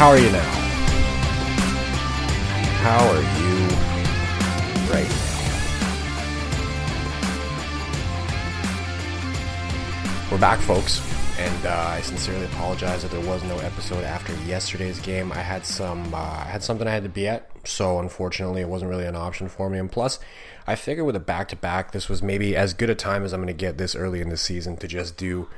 [0.00, 0.50] How are you now?
[2.80, 3.56] How are you
[4.90, 5.16] right now?
[10.32, 11.02] We're back, folks,
[11.38, 15.32] and uh, I sincerely apologize that there was no episode after yesterday's game.
[15.32, 18.70] I had some, uh, I had something I had to be at, so unfortunately, it
[18.70, 19.78] wasn't really an option for me.
[19.78, 20.18] And plus,
[20.66, 23.48] I figured with a back-to-back, this was maybe as good a time as I'm going
[23.48, 25.50] to get this early in the season to just do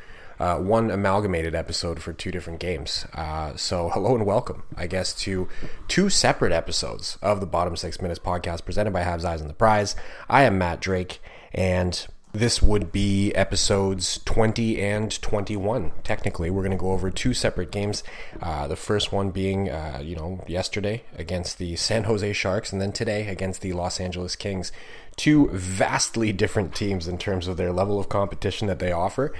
[0.42, 3.06] uh, one amalgamated episode for two different games.
[3.14, 5.48] Uh, so, hello and welcome, I guess, to
[5.86, 9.54] two separate episodes of the Bottom Six Minutes podcast presented by Habs Eyes on the
[9.54, 9.94] Prize.
[10.28, 15.92] I am Matt Drake, and this would be episodes 20 and 21.
[16.02, 18.02] Technically, we're going to go over two separate games.
[18.40, 22.80] Uh, the first one being, uh, you know, yesterday against the San Jose Sharks, and
[22.80, 24.72] then today against the Los Angeles Kings.
[25.16, 29.32] Two vastly different teams in terms of their level of competition that they offer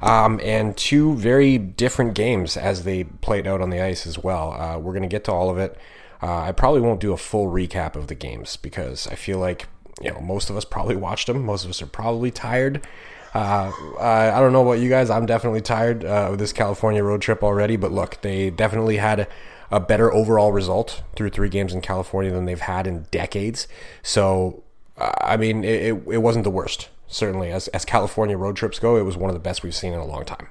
[0.00, 4.52] um, and two very different games as they played out on the ice as well.
[4.52, 5.76] Uh, we're going to get to all of it.
[6.22, 9.68] Uh, I probably won't do a full recap of the games because I feel like
[10.00, 11.44] you know most of us probably watched them.
[11.44, 12.86] Most of us are probably tired.
[13.34, 15.10] Uh, I don't know about you guys.
[15.10, 17.76] I'm definitely tired uh, of this California road trip already.
[17.76, 19.28] But look, they definitely had
[19.70, 23.68] a, better overall result through three games in California than they've had in decades.
[24.02, 24.64] So,
[25.00, 29.02] I mean, it, it, wasn't the worst certainly as, as California road trips go, it
[29.02, 30.48] was one of the best we've seen in a long time.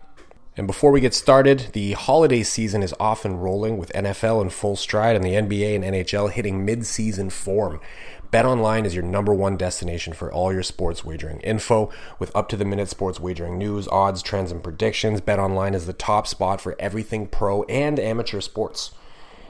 [0.57, 4.49] And before we get started, the holiday season is off and rolling with NFL in
[4.49, 7.79] full stride and the NBA and NHL hitting mid-season form.
[8.31, 12.57] BetOnline is your number one destination for all your sports wagering info with up to
[12.57, 15.21] the minute sports wagering news, odds, trends, and predictions.
[15.21, 18.91] BetOnline is the top spot for everything pro and amateur sports.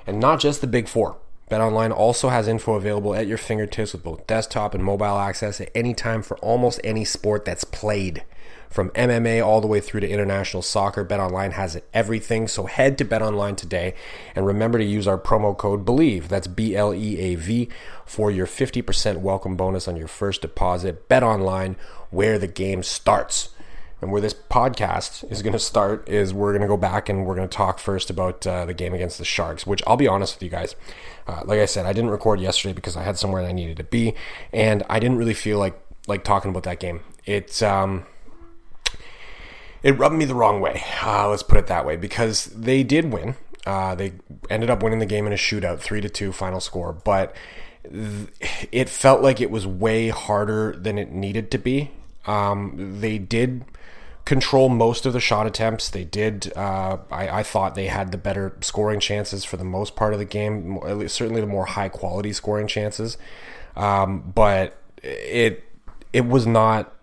[0.06, 1.18] And not just the big four.
[1.50, 5.72] BetOnline also has info available at your fingertips with both desktop and mobile access at
[5.74, 8.24] any time for almost any sport that's played.
[8.70, 12.50] From MMA all the way through to international soccer, BetOnline has it everything.
[12.50, 13.96] So head to BetOnline today
[14.36, 17.70] and remember to use our promo code BELIEVE, that's B L E A V,
[18.06, 21.08] for your 50% welcome bonus on your first deposit.
[21.08, 21.78] BetOnline,
[22.10, 23.50] where the game starts.
[24.00, 27.26] And where this podcast is going to start is we're going to go back and
[27.26, 30.08] we're going to talk first about uh, the game against the Sharks, which I'll be
[30.08, 30.76] honest with you guys.
[31.28, 33.84] Uh, like I said, I didn't record yesterday because I had somewhere I needed to
[33.84, 34.14] be,
[34.54, 37.02] and I didn't really feel like like talking about that game.
[37.26, 38.06] It um,
[39.84, 40.84] it rubbed me the wrong way.
[41.04, 43.36] Uh, let's put it that way because they did win.
[43.66, 44.14] Uh, they
[44.50, 47.36] ended up winning the game in a shootout, three to two final score, but
[47.84, 48.30] th-
[48.72, 51.92] it felt like it was way harder than it needed to be.
[52.26, 53.66] Um, they did
[54.28, 55.90] control most of the shot attempts.
[55.90, 56.52] They did.
[56.54, 60.20] Uh, I, I, thought they had the better scoring chances for the most part of
[60.20, 60.80] the game.
[61.08, 63.18] Certainly, the more high quality scoring chances.
[63.78, 65.64] Um, but it
[66.12, 66.94] it was not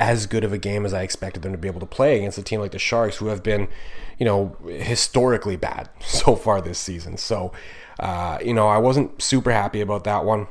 [0.00, 2.38] as good of a game as I expected them to be able to play against
[2.38, 3.68] a team like the Sharks, who have been,
[4.18, 7.18] you know, historically bad so far this season.
[7.18, 7.52] So,
[8.00, 10.48] uh, you know, I wasn't super happy about that one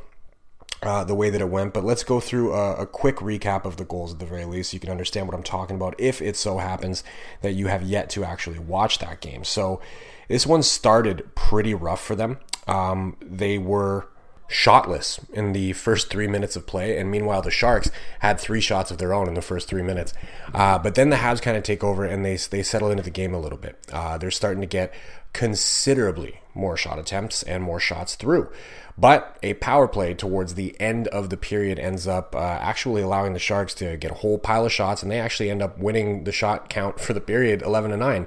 [0.81, 1.73] uh, the way that it went.
[1.73, 4.71] But let's go through a, a, quick recap of the goals at the very least
[4.71, 7.03] so you can understand what I'm talking about if it so happens
[7.41, 9.43] that you have yet to actually watch that game.
[9.43, 9.81] So
[10.27, 12.39] this one started pretty rough for them.
[12.67, 14.07] Um, they were
[14.49, 18.91] shotless in the first three minutes of play, and meanwhile the Sharks had three shots
[18.91, 20.13] of their own in the first three minutes.
[20.53, 23.09] Uh, but then the Habs kind of take over and they they settle into the
[23.09, 23.77] game a little bit.
[23.91, 24.93] Uh, they're starting to get
[25.33, 28.49] considerably more shot attempts and more shots through.
[28.97, 33.33] But a power play towards the end of the period ends up uh, actually allowing
[33.33, 36.23] the Sharks to get a whole pile of shots, and they actually end up winning
[36.23, 38.25] the shot count for the period, eleven to nine.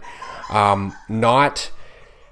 [0.49, 1.73] Um, not,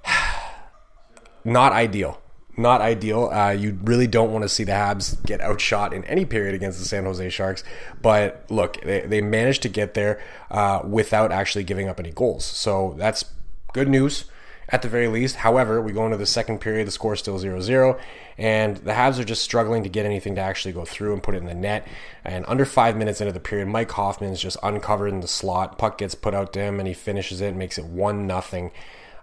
[1.45, 2.21] not ideal.
[2.57, 3.29] Not ideal.
[3.29, 6.79] Uh, you really don't want to see the Habs get outshot in any period against
[6.79, 7.63] the San Jose Sharks.
[8.03, 10.21] But look, they, they managed to get there
[10.51, 12.45] uh, without actually giving up any goals.
[12.45, 13.25] So that's
[13.73, 14.25] good news
[14.69, 15.37] at the very least.
[15.37, 17.99] However, we go into the second period, the score is still 0 0,
[18.37, 21.35] and the Habs are just struggling to get anything to actually go through and put
[21.35, 21.87] it in the net.
[22.25, 25.79] And under five minutes into the period, Mike Hoffman is just uncovered in the slot.
[25.79, 28.71] Puck gets put out to him, and he finishes it, makes it 1 0.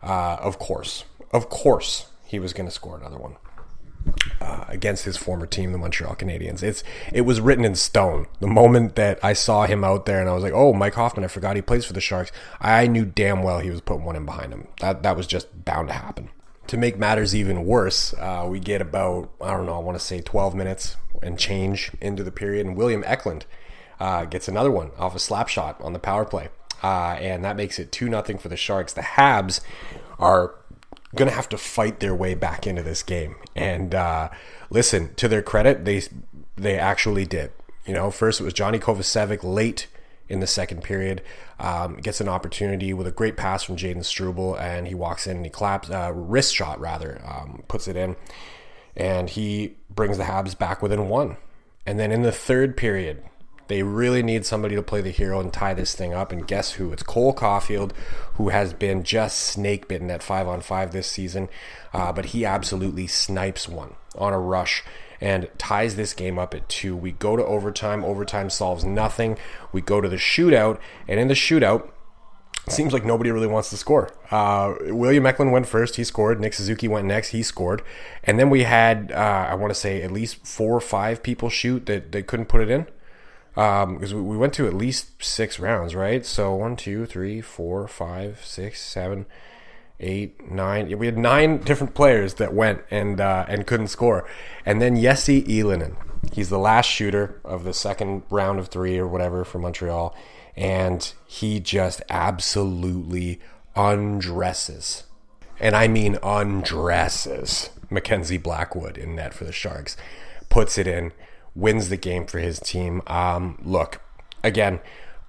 [0.04, 3.38] Uh, of course, of course, he was going to score another one
[4.46, 6.62] uh, against his former team, the Montreal Canadiens.
[6.62, 8.28] It's it was written in stone.
[8.40, 11.24] The moment that I saw him out there and I was like, "Oh, Mike Hoffman,
[11.26, 12.32] I forgot he plays for the Sharks."
[12.62, 14.68] I knew damn well he was putting one in behind him.
[14.82, 16.30] That that was just bound to happen.
[16.68, 20.04] To make matters even worse, uh, we get about I don't know, I want to
[20.04, 23.46] say 12 minutes and change into the period, and William Eklund
[24.00, 26.50] uh, gets another one off a slap shot on the power play,
[26.84, 28.94] uh, and that makes it two nothing for the Sharks.
[28.94, 29.62] The Habs
[30.20, 30.56] are
[31.16, 33.36] going to have to fight their way back into this game.
[33.56, 34.30] And uh,
[34.70, 36.04] listen, to their credit, they
[36.56, 37.52] they actually did.
[37.86, 39.88] You know, first it was Johnny Kovacevic late
[40.28, 41.22] in the second period.
[41.60, 45.38] Um, gets an opportunity with a great pass from Jayden Struble, and he walks in
[45.38, 48.16] and he claps, uh, wrist shot rather, um, puts it in,
[48.96, 51.38] and he brings the Habs back within one.
[51.86, 53.24] And then in the third period,
[53.68, 56.32] they really need somebody to play the hero and tie this thing up.
[56.32, 56.92] And guess who?
[56.92, 57.92] It's Cole Caufield,
[58.36, 61.50] who has been just snake bitten at five on five this season.
[61.94, 64.84] Uh, but he absolutely snipes one on a rush
[65.20, 66.96] and ties this game up at two.
[66.96, 68.04] We go to overtime.
[68.04, 69.38] Overtime solves nothing.
[69.72, 70.80] We go to the shootout.
[71.08, 71.90] And in the shootout,
[72.68, 74.12] seems like nobody really wants to score.
[74.32, 75.96] Uh, William Eklund went first.
[75.96, 76.40] He scored.
[76.40, 77.30] Nick Suzuki went next.
[77.30, 77.82] He scored.
[78.24, 81.50] And then we had, uh, I want to say, at least four or five people
[81.50, 82.88] shoot that they couldn't put it in
[83.56, 86.26] because um, we went to at least six rounds, right?
[86.26, 89.26] So one, two, three, four, five, six, seven,
[90.02, 90.98] eight, nine.
[91.00, 94.28] We had nine different players that went and uh, and couldn't score,
[94.66, 95.96] and then Jesse Ylönen.
[96.34, 100.14] He's the last shooter of the second round of three or whatever for Montreal,
[100.58, 103.40] and he just absolutely
[103.74, 105.04] undresses,
[105.62, 109.96] and I mean undresses Mackenzie Blackwood in net for the Sharks,
[110.50, 111.14] puts it in
[111.56, 113.02] wins the game for his team.
[113.08, 114.02] Um, look,
[114.44, 114.80] again,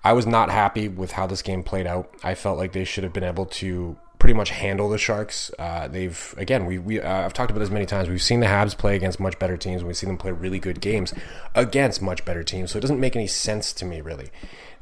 [0.05, 2.13] I was not happy with how this game played out.
[2.23, 5.51] I felt like they should have been able to pretty much handle the Sharks.
[5.59, 8.09] Uh, they've again, we, we uh, I've talked about this many times.
[8.09, 9.85] We've seen the Habs play against much better teams.
[9.85, 11.13] We've seen them play really good games
[11.55, 12.71] against much better teams.
[12.71, 14.31] So it doesn't make any sense to me really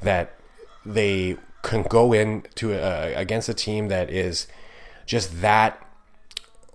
[0.01, 0.39] that
[0.85, 4.47] they can go in to a, against a team that is
[5.07, 5.81] just that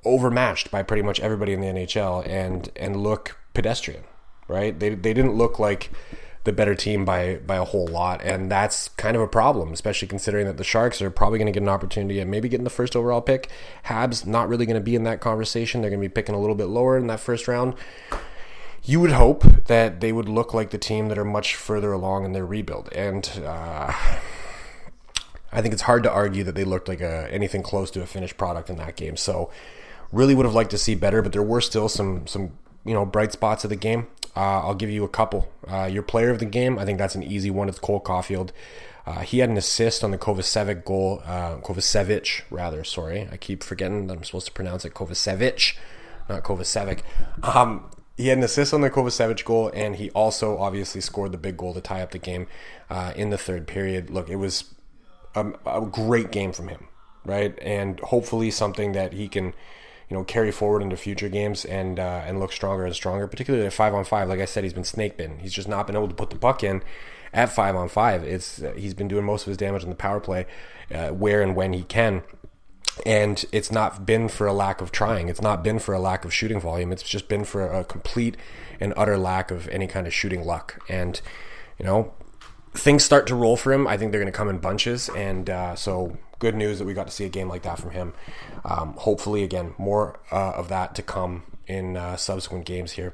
[0.03, 4.03] overmatched by pretty much everybody in the NHL and and look pedestrian
[4.49, 4.77] right?
[4.77, 5.89] They, they didn't look like
[6.45, 10.07] the better team by by a whole lot, and that's kind of a problem, especially
[10.07, 12.69] considering that the Sharks are probably going to get an opportunity and maybe getting the
[12.69, 13.49] first overall pick.
[13.85, 16.39] Habs not really going to be in that conversation; they're going to be picking a
[16.39, 17.75] little bit lower in that first round.
[18.83, 22.25] You would hope that they would look like the team that are much further along
[22.25, 23.93] in their rebuild, and uh,
[25.51, 28.05] I think it's hard to argue that they looked like a, anything close to a
[28.05, 29.17] finished product in that game.
[29.17, 29.51] So,
[30.11, 32.51] really would have liked to see better, but there were still some some
[32.85, 34.07] you know bright spots of the game.
[34.35, 35.49] Uh, I'll give you a couple.
[35.67, 37.67] Uh, your player of the game, I think that's an easy one.
[37.67, 38.51] It's Cole Caufield.
[39.05, 42.83] Uh, he had an assist on the Kovacevic goal, uh, Kovacevic rather.
[42.83, 45.75] Sorry, I keep forgetting that I'm supposed to pronounce it Kovacevic,
[46.29, 47.01] not Kovacevic.
[47.41, 51.37] Um, he had an assist on the Kovacevic goal, and he also obviously scored the
[51.37, 52.47] big goal to tie up the game
[52.89, 54.09] uh, in the third period.
[54.09, 54.75] Look, it was
[55.35, 56.87] a, a great game from him,
[57.25, 57.57] right?
[57.61, 59.53] And hopefully something that he can
[60.09, 63.27] you know carry forward into future games and uh, and look stronger and stronger.
[63.27, 65.39] Particularly at five on five, like I said, he's been snake bitten.
[65.39, 66.83] He's just not been able to put the puck in
[67.31, 68.23] at five on five.
[68.23, 70.47] It's uh, he's been doing most of his damage in the power play,
[70.93, 72.23] uh, where and when he can.
[73.05, 75.29] And it's not been for a lack of trying.
[75.29, 76.91] It's not been for a lack of shooting volume.
[76.91, 78.35] It's just been for a complete
[78.79, 80.83] and utter lack of any kind of shooting luck.
[80.89, 81.21] And
[81.77, 82.13] you know,
[82.73, 83.87] things start to roll for him.
[83.87, 86.93] I think they're going to come in bunches, and uh, so good news that we
[86.93, 88.13] got to see a game like that from him.
[88.65, 93.13] Um, hopefully, again, more uh, of that to come in uh, subsequent games here.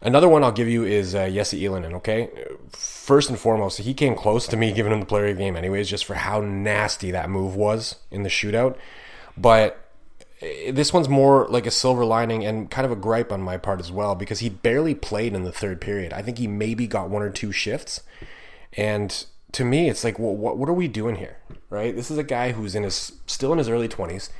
[0.00, 2.30] Another one I'll give you is uh, Jesse Ylönen, okay?
[2.70, 5.56] First and foremost, he came close to me giving him the player of the game,
[5.56, 8.76] anyways, just for how nasty that move was in the shootout.
[9.36, 9.76] But
[10.40, 13.56] eh, this one's more like a silver lining and kind of a gripe on my
[13.56, 16.12] part as well because he barely played in the third period.
[16.12, 18.02] I think he maybe got one or two shifts.
[18.74, 21.38] And to me, it's like, well, what, what are we doing here,
[21.70, 21.94] right?
[21.94, 24.30] This is a guy who's in his still in his early twenties.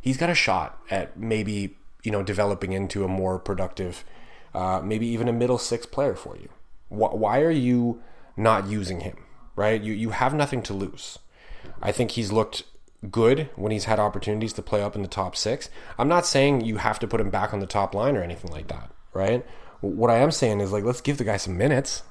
[0.00, 4.04] He's got a shot at maybe you know developing into a more productive,
[4.54, 6.48] uh, maybe even a middle six player for you.
[6.88, 8.02] Why, why are you
[8.36, 9.24] not using him,
[9.56, 9.80] right?
[9.80, 11.18] You you have nothing to lose.
[11.80, 12.64] I think he's looked
[13.10, 15.68] good when he's had opportunities to play up in the top six.
[15.98, 18.52] I'm not saying you have to put him back on the top line or anything
[18.52, 19.44] like that, right?
[19.80, 22.04] What I am saying is like let's give the guy some minutes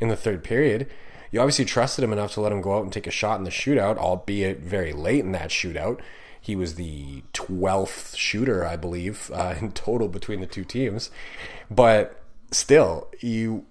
[0.00, 0.88] in the third period
[1.30, 3.44] you obviously trusted him enough to let him go out and take a shot in
[3.44, 6.00] the shootout, albeit very late in that shootout.
[6.40, 11.10] He was the 12th shooter, I believe, uh, in total between the two teams.
[11.70, 12.20] But
[12.50, 13.66] still, you,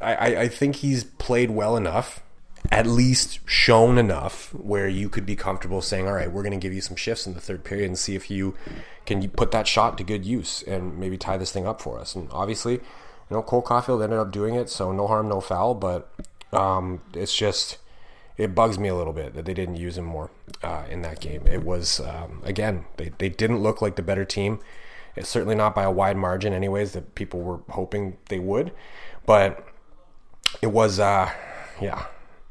[0.00, 2.22] I, I think he's played well enough,
[2.70, 6.58] at least shown enough, where you could be comfortable saying, all right, we're going to
[6.58, 8.54] give you some shifts in the third period and see if you
[9.06, 12.14] can put that shot to good use and maybe tie this thing up for us.
[12.14, 12.80] And obviously, you
[13.30, 15.74] know, Cole Caufield ended up doing it, so no harm, no foul.
[15.74, 16.12] But
[16.52, 17.78] um, it's just
[18.36, 20.30] it bugs me a little bit that they didn't use him more
[20.62, 21.46] uh, in that game.
[21.46, 24.60] It was um, again they they didn't look like the better team.
[25.16, 28.72] It's certainly not by a wide margin, anyways, that people were hoping they would.
[29.26, 29.66] But
[30.62, 31.30] it was uh,
[31.80, 32.06] yeah.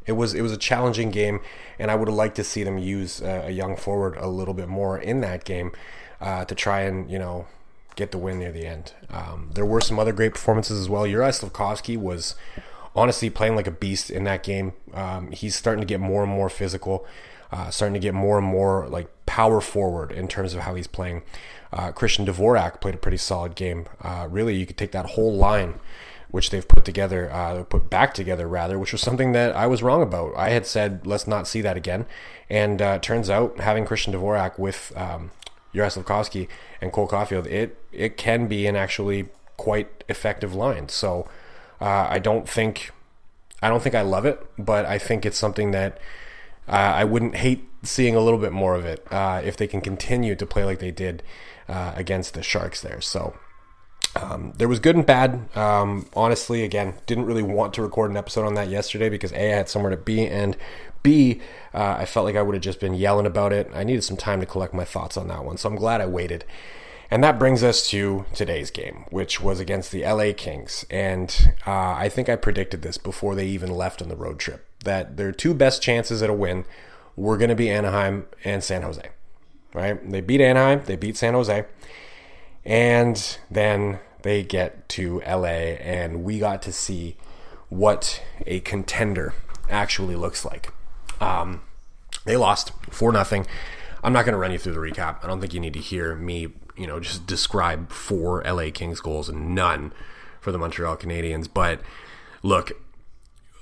[0.06, 1.39] It was it was a challenging game,
[1.77, 4.56] and I would have liked to see them use uh, a young forward a little
[4.56, 5.72] bit more in that game
[6.20, 7.46] uh, to try and you know
[7.96, 8.94] get the win near the end.
[9.10, 11.03] Um, there were some other great performances as well.
[11.03, 12.34] Juraj Slafkovsky was
[12.96, 14.74] honestly playing like a beast in that game.
[14.93, 17.05] Um, he's starting to get more and more physical,
[17.51, 20.88] uh, starting to get more and more like power forward in terms of how he's
[20.88, 21.24] playing.
[21.72, 23.86] Uh, Christian Dvorak played a pretty solid game.
[24.01, 25.75] Uh, really, you could take that whole line,
[26.31, 29.84] which they've put together, uh, put back together rather, which was something that I was
[29.84, 30.36] wrong about.
[30.36, 32.05] I had said let's not see that again,
[32.50, 35.31] and uh, turns out having Christian Dvorak with um,
[35.74, 36.48] Juraj
[36.81, 40.89] and Cole Caufield, it it can be an actually quite effective line.
[40.89, 41.27] So
[41.81, 42.91] uh, I don't think
[43.62, 45.98] I don't think I love it, but I think it's something that
[46.67, 49.81] uh, I wouldn't hate seeing a little bit more of it uh, if they can
[49.81, 51.24] continue to play like they did
[51.67, 53.01] uh, against the Sharks there.
[53.01, 53.36] So.
[54.15, 55.55] Um, there was good and bad.
[55.55, 59.53] Um, honestly, again, didn't really want to record an episode on that yesterday because A,
[59.53, 60.57] I had somewhere to be, and
[61.03, 61.41] B,
[61.75, 63.69] uh, I felt like I would have just been yelling about it.
[63.71, 66.07] I needed some time to collect my thoughts on that one, so I'm glad I
[66.07, 66.43] waited.
[67.11, 70.85] And that brings us to today's game, which was against the LA Kings.
[70.89, 74.65] And uh, I think I predicted this before they even left on the road trip
[74.83, 76.65] that their two best chances at a win
[77.15, 79.09] were going to be Anaheim and San Jose.
[79.73, 80.09] Right?
[80.09, 81.65] They beat Anaheim, they beat San Jose,
[82.65, 87.17] and then they get to LA, and we got to see
[87.69, 89.33] what a contender
[89.69, 90.73] actually looks like.
[91.21, 91.61] Um,
[92.25, 93.45] they lost four nothing.
[94.03, 95.23] I'm not going to run you through the recap.
[95.23, 99.01] I don't think you need to hear me, you know, just describe four LA Kings
[99.01, 99.93] goals and none
[100.39, 101.48] for the Montreal Canadiens.
[101.53, 101.81] But
[102.41, 102.71] look,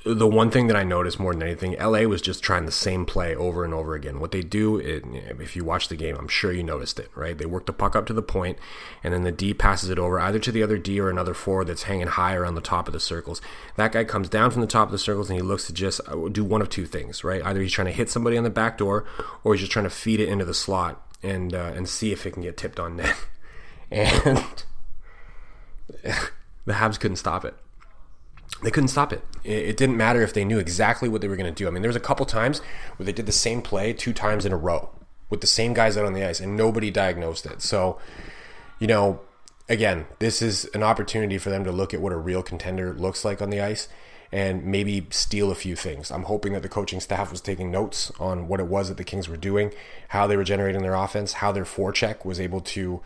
[0.06, 3.06] the one thing that I noticed more than anything, LA was just trying the same
[3.06, 4.20] play over and over again.
[4.20, 5.04] What they do, it,
[5.40, 7.38] if you watch the game, I'm sure you noticed it, right?
[7.38, 8.58] They work the puck up to the point,
[9.04, 11.68] and then the D passes it over either to the other D or another forward
[11.68, 13.42] that's hanging high around the top of the circles.
[13.76, 16.00] That guy comes down from the top of the circles and he looks to just
[16.08, 17.44] uh, do one of two things, right?
[17.44, 19.04] Either he's trying to hit somebody on the back door,
[19.44, 22.26] or he's just trying to feed it into the slot and uh, and see if
[22.26, 23.16] it can get tipped on net.
[23.90, 24.66] And
[26.66, 27.56] the Habs couldn't stop it
[28.64, 29.24] they couldn't stop it.
[29.44, 31.68] It didn't matter if they knew exactly what they were going to do.
[31.68, 32.60] I mean, there was a couple times
[32.98, 34.90] where they did the same play two times in a row
[35.30, 37.62] with the same guys out on the ice, and nobody diagnosed it.
[37.62, 38.00] So,
[38.80, 39.22] you know,
[39.70, 43.24] again, this is an opportunity for them to look at what a real contender looks
[43.24, 43.88] like on the ice
[44.32, 46.12] and maybe steal a few things.
[46.12, 49.04] I'm hoping that the coaching staff was taking notes on what it was that the
[49.04, 49.74] Kings were doing,
[50.10, 53.02] how they were generating their offense, how their forecheck was able to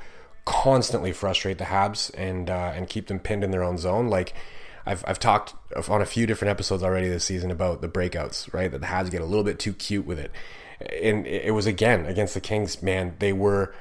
[0.46, 4.08] constantly frustrate the Habs and uh, and keep them pinned in their own zone.
[4.08, 4.34] Like
[4.86, 5.54] I've, I've talked
[5.88, 8.72] on a few different episodes already this season about the breakouts, right?
[8.72, 10.32] That the Habs get a little bit too cute with it.
[11.01, 13.16] And it was again against the Kings, man.
[13.20, 13.74] They were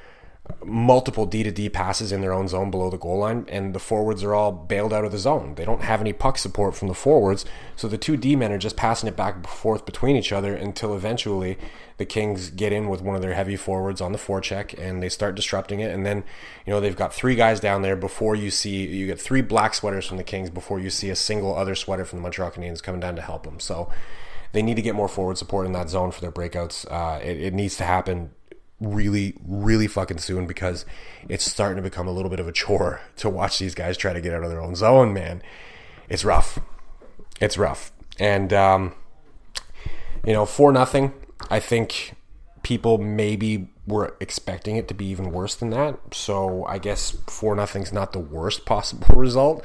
[0.65, 3.79] multiple D to D passes in their own zone below the goal line, and the
[3.79, 5.55] forwards are all bailed out of the zone.
[5.55, 7.45] They don't have any puck support from the forwards,
[7.75, 10.55] so the two D men are just passing it back and forth between each other
[10.55, 11.57] until eventually
[11.97, 15.09] the Kings get in with one of their heavy forwards on the forecheck and they
[15.09, 15.93] start disrupting it.
[15.93, 16.23] And then,
[16.65, 19.75] you know, they've got three guys down there before you see you get three black
[19.75, 22.81] sweaters from the Kings before you see a single other sweater from the Montreal Canadiens
[22.81, 23.59] coming down to help them.
[23.59, 23.91] So
[24.51, 26.91] they need to get more forward support in that zone for their breakouts.
[26.91, 28.31] Uh, it, it needs to happen
[28.81, 30.85] really, really fucking soon because
[31.29, 34.11] it's starting to become a little bit of a chore to watch these guys try
[34.11, 35.41] to get out of their own zone, man.
[36.09, 36.59] It's rough.
[37.39, 37.91] It's rough.
[38.19, 38.93] And, um,
[40.25, 41.13] you know, for nothing,
[41.49, 42.15] I think
[42.63, 45.99] people maybe were expecting it to be even worse than that.
[46.13, 49.63] So I guess for nothing's not the worst possible result.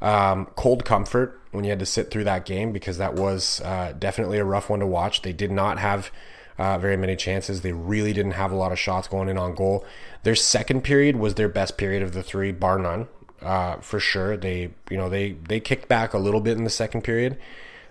[0.00, 3.94] Um, cold comfort when you had to sit through that game because that was uh,
[3.98, 5.22] definitely a rough one to watch.
[5.22, 6.10] They did not have
[6.58, 7.62] uh, very many chances.
[7.62, 9.84] They really didn't have a lot of shots going in on goal.
[10.22, 13.08] Their second period was their best period of the three, bar none,
[13.42, 14.36] uh, for sure.
[14.36, 17.38] They, you know, they they kicked back a little bit in the second period,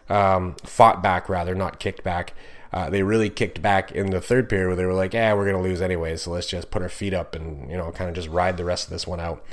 [0.09, 2.33] um, fought back rather, not kicked back.
[2.71, 5.51] Uh, they really kicked back in the third period where they were like, "Yeah, we're
[5.51, 8.15] to lose anyway, so let's just put our feet up and you know, kind of
[8.15, 9.45] just ride the rest of this one out."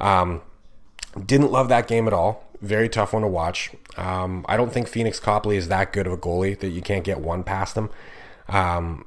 [0.00, 0.42] Um,
[1.24, 2.44] didn't love that game at all.
[2.60, 3.70] Very tough one to watch.
[3.96, 7.04] Um, I don't think Pheonix Copley is that good of a goalie that you can't
[7.04, 7.90] get one past him.
[8.48, 9.06] Um,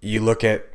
[0.00, 0.66] you look at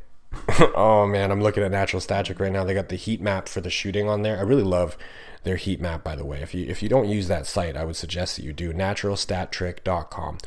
[0.74, 2.64] oh man, I'm looking at Natural Stat Trick right now.
[2.64, 4.38] They got the heat map for the shooting on there.
[4.38, 4.96] I really love
[5.44, 6.40] their heat map, by the way.
[6.40, 8.72] If you if you don't use that site, I would suggest that you do.
[8.72, 10.38] Naturalstattrick.com.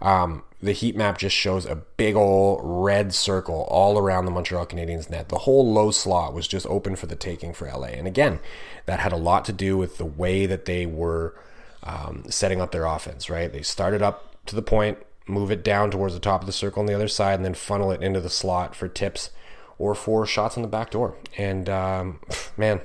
[0.00, 4.66] Um, the heat map just shows a big old red circle all around the Montreal
[4.66, 5.28] Canadiens net.
[5.28, 7.88] The whole low slot was just open for the taking for LA.
[7.88, 8.40] And again,
[8.86, 11.34] that had a lot to do with the way that they were
[11.82, 13.52] um, setting up their offense, right?
[13.52, 16.80] They started up to the point, move it down towards the top of the circle
[16.80, 19.30] on the other side, and then funnel it into the slot for tips
[19.78, 21.16] or for shots on the back door.
[21.36, 22.20] And um,
[22.56, 22.80] man,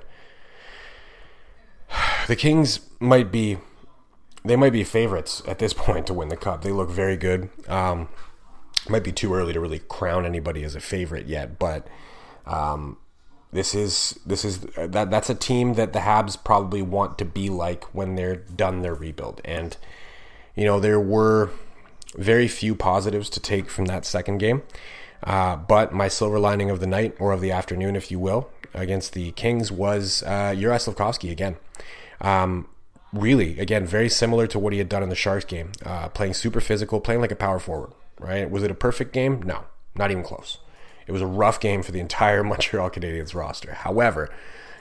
[2.27, 3.57] the Kings might be
[4.43, 6.63] they might be favorites at this point to win the cup.
[6.63, 7.49] They look very good.
[7.67, 8.09] Um,
[8.89, 11.87] might be too early to really crown anybody as a favorite yet, but
[12.47, 12.97] um,
[13.51, 17.49] this is this is that that's a team that the Habs probably want to be
[17.49, 19.41] like when they're done their rebuild.
[19.45, 19.77] And
[20.55, 21.51] you know there were
[22.17, 24.63] very few positives to take from that second game,
[25.23, 28.49] uh, but my silver lining of the night or of the afternoon, if you will,
[28.73, 31.57] against the Kings was uh, Juraj Slafkovsky again.
[32.19, 32.67] Um,
[33.13, 36.33] really, again, very similar to what he had done in the Sharks game, uh, playing
[36.33, 37.93] super physical, playing like a power forward.
[38.19, 38.49] Right?
[38.49, 39.41] Was it a perfect game?
[39.41, 39.63] No,
[39.95, 40.59] not even close.
[41.07, 43.73] It was a rough game for the entire Montreal Canadiens roster.
[43.73, 44.29] However,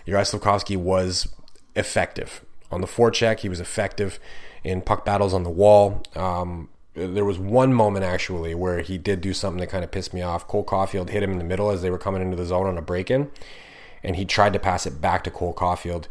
[0.07, 1.29] Juraj Slafkovsky was
[1.75, 3.41] effective on the forecheck.
[3.41, 4.19] He was effective
[4.63, 6.03] in puck battles on the wall.
[6.15, 6.69] Um,
[7.07, 10.23] there was one moment actually where he did do something that kind of pissed me
[10.23, 10.47] off.
[10.47, 12.79] Cole Caufield hit him in the middle as they were coming into the zone on
[12.79, 13.31] a break in,
[14.03, 16.07] and he tried to pass it back to Cole Caufield.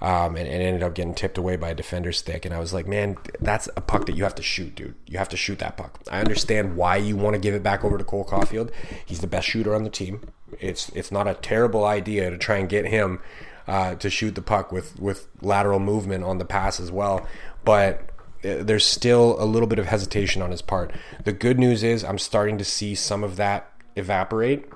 [0.00, 2.44] Um, and, and, ended up getting tipped away by a defender's stick.
[2.44, 4.96] And I was like, man, that's a puck that you have to shoot, dude.
[5.06, 5.98] You have to shoot that puck.
[6.10, 8.70] I understand why you want to give it back over to Cole Caufield.
[9.06, 10.20] He's the best shooter on the team.
[10.60, 13.20] It's it's not a terrible idea to try and get him
[13.66, 17.26] uh, to shoot the puck with with lateral movement on the pass as well.
[17.64, 18.10] But
[18.44, 20.92] there's still a little bit of hesitation on his part.
[21.24, 24.66] The good news is I'm starting to see some of that evaporate.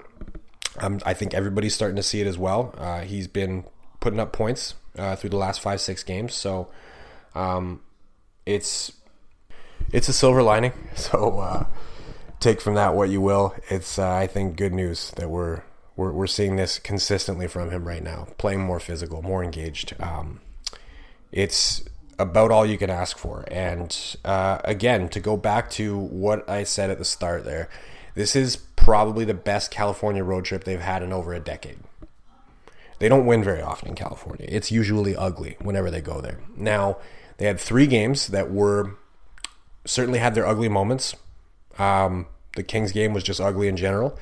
[0.81, 2.75] Um, I think everybody's starting to see it as well.
[2.79, 3.65] Uh, he's been
[4.01, 6.69] putting up points uh, through the last five six games, so
[7.35, 7.81] um,
[8.47, 8.93] it's
[9.93, 10.73] it's a silver lining.
[10.97, 11.67] So uh,
[12.41, 13.55] take from that what you will.
[13.69, 15.63] It's uh, I think good news that we're,
[15.95, 19.95] we're we're seeing this consistently from him right now, playing more physical, more engaged.
[20.01, 20.41] Um,
[21.31, 21.85] it's
[22.19, 23.45] about all you can ask for.
[23.49, 27.69] And uh, again, to go back to what I said at the start there,
[28.15, 31.79] this is probably the best California road trip they've had in over a decade.
[32.99, 34.47] They don't win very often in California.
[34.49, 36.41] It's usually ugly whenever they go there.
[36.57, 36.99] Now,
[37.37, 38.97] they had three games that were
[39.85, 41.15] certainly had their ugly moments.
[41.79, 44.19] Um, the Kings game was just ugly in general.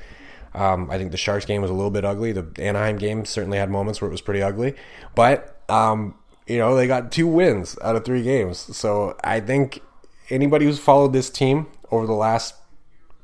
[0.53, 2.31] Um, I think the Sharks game was a little bit ugly.
[2.31, 4.75] The Anaheim game certainly had moments where it was pretty ugly.
[5.15, 6.15] But um,
[6.47, 8.57] you know, they got two wins out of three games.
[8.75, 9.81] So I think
[10.29, 12.55] anybody who's followed this team over the last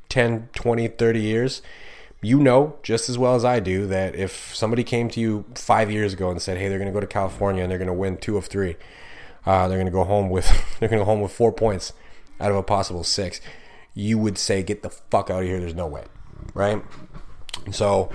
[0.09, 1.62] 10, 20, 30 years,
[2.23, 5.91] you know just as well as I do that if somebody came to you five
[5.91, 7.93] years ago and said, "Hey, they're going to go to California and they're going to
[7.93, 8.77] win two of three,
[9.45, 10.47] uh, they're going to go home with
[10.79, 11.93] they're going to go home with four points
[12.39, 13.41] out of a possible six,
[13.93, 15.59] you would say, "Get the fuck out of here!
[15.59, 16.05] There's no way,"
[16.53, 16.81] right?
[17.71, 18.09] So,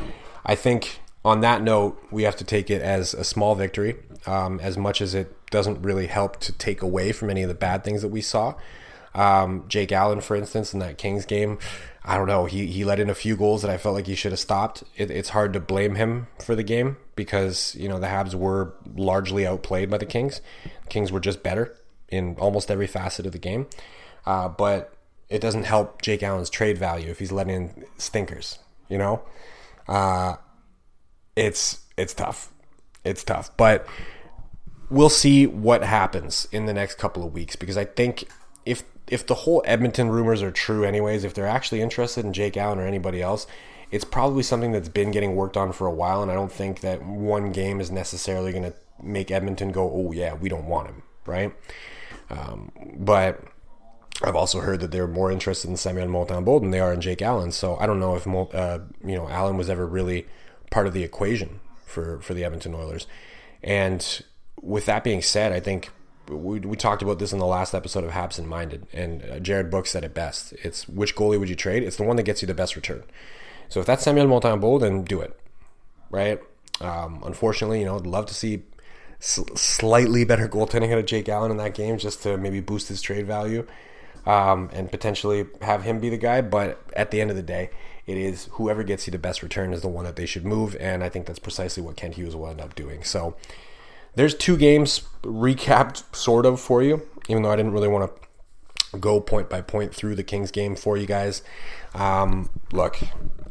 [0.44, 4.60] I think on that note, we have to take it as a small victory um,
[4.60, 7.84] as much as it doesn't really help to take away from any of the bad
[7.84, 8.54] things that we saw.
[9.14, 11.58] Um, Jake Allen, for instance, in that Kings game,
[12.02, 12.46] I don't know.
[12.46, 14.84] He he let in a few goals that I felt like he should have stopped.
[14.96, 18.74] It, it's hard to blame him for the game because you know the Habs were
[18.96, 20.40] largely outplayed by the Kings.
[20.84, 21.76] The Kings were just better
[22.08, 23.66] in almost every facet of the game,
[24.24, 24.94] uh, but
[25.28, 28.58] it doesn't help Jake Allen's trade value if he's letting in stinkers.
[28.88, 29.22] You know,
[29.86, 30.36] uh,
[31.38, 32.52] it's it's tough.
[33.04, 33.86] It's tough, but
[34.90, 38.28] we'll see what happens in the next couple of weeks because I think
[38.66, 42.56] if if the whole Edmonton rumors are true anyways, if they're actually interested in Jake
[42.56, 43.46] Allen or anybody else,
[43.90, 46.80] it's probably something that's been getting worked on for a while and I don't think
[46.80, 50.88] that one game is necessarily going to make Edmonton go, "Oh yeah, we don't want
[50.88, 51.54] him," right?
[52.30, 53.40] Um, but
[54.22, 57.22] I've also heard that they're more interested in Samuel Montembeault than they are in Jake
[57.22, 57.52] Allen.
[57.52, 60.26] So I don't know if uh, you know Allen was ever really
[60.70, 63.06] part of the equation for for the Edmonton Oilers.
[63.62, 64.22] And
[64.60, 65.90] with that being said, I think
[66.28, 69.70] we, we talked about this in the last episode of Habsent Minded, and uh, Jared
[69.70, 70.52] Book said it best.
[70.62, 71.82] It's which goalie would you trade?
[71.82, 73.04] It's the one that gets you the best return.
[73.68, 75.38] So if that's Samuel Montembeault, then do it,
[76.10, 76.40] right?
[76.80, 78.62] Um, unfortunately, you know, I'd love to see
[79.20, 83.02] slightly better goaltending out of Jake Allen in that game, just to maybe boost his
[83.02, 83.66] trade value
[84.26, 86.40] um, and potentially have him be the guy.
[86.40, 87.70] But at the end of the day,
[88.08, 90.74] it is whoever gets you the best return is the one that they should move,
[90.80, 93.04] and I think that's precisely what Kent Hughes will end up doing.
[93.04, 93.36] So
[94.14, 98.98] there's two games recapped sort of for you, even though I didn't really want to
[98.98, 101.42] go point by point through the Kings game for you guys.
[101.94, 102.98] Um, look,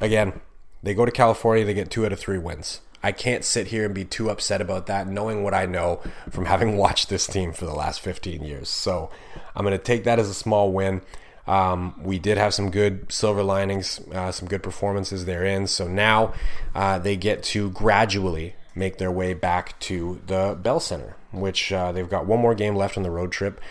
[0.01, 0.41] again,
[0.81, 2.81] they go to California, they get two out of three wins.
[3.03, 6.45] I can't sit here and be too upset about that, knowing what I know from
[6.53, 8.69] having watched this team for the last 15 years.
[8.69, 9.11] So
[9.55, 11.03] I'm going to take that as a small win.
[11.47, 15.67] Um, we did have some good silver linings, uh, some good performances therein.
[15.67, 16.33] So now
[16.75, 21.91] uh, they get to gradually make their way back to the Bell Center, which uh,
[21.91, 23.61] they've got one more game left on the road trip.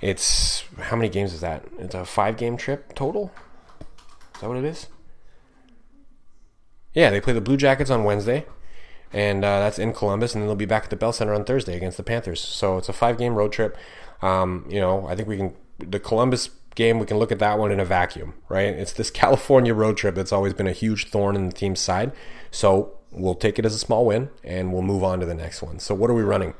[0.00, 1.64] It's how many games is that?
[1.78, 3.32] It's a five game trip total.
[4.34, 4.86] Is that what it is?
[6.92, 8.46] Yeah, they play the Blue Jackets on Wednesday,
[9.12, 11.44] and uh, that's in Columbus, and then they'll be back at the Bell Center on
[11.44, 12.40] Thursday against the Panthers.
[12.40, 13.76] So it's a five game road trip.
[14.22, 15.54] Um, you know, I think we can.
[15.78, 18.68] The Columbus game, we can look at that one in a vacuum, right?
[18.68, 22.12] It's this California road trip that's always been a huge thorn in the team's side.
[22.50, 25.62] So we'll take it as a small win and we'll move on to the next
[25.62, 25.78] one.
[25.78, 26.54] So what are we running?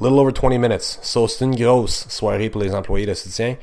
[0.00, 0.98] A little over 20 minutes.
[1.02, 3.58] So c'est une grosse soirée pour les employés de.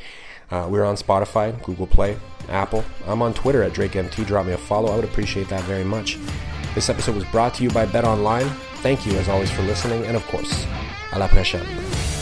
[0.51, 2.17] Uh, we're on Spotify, Google Play,
[2.49, 2.84] Apple.
[3.08, 4.25] I'm on Twitter at DrakeMT.
[4.27, 4.91] Drop me a follow.
[4.91, 6.17] I would appreciate that very much.
[6.75, 8.49] This episode was brought to you by Bet Online.
[8.82, 10.06] Thank you, as always, for listening.
[10.06, 10.65] And of course,
[11.12, 12.20] à la prochaine.